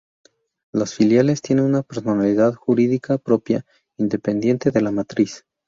[0.73, 3.67] Las filiales tienen personalidad jurídica propia,
[3.99, 5.45] independiente de la matriz.